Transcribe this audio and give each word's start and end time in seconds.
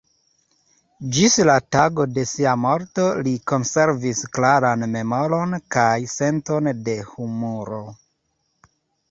Ĝis 1.17 1.33
la 1.49 1.57
tago 1.75 2.05
de 2.15 2.23
sia 2.29 2.53
morto 2.61 3.05
li 3.27 3.33
konservis 3.51 4.23
klaran 4.39 4.87
memoron 4.95 5.55
kaj 5.77 5.93
senton 6.17 6.73
de 6.91 6.99
humuro. 7.13 7.85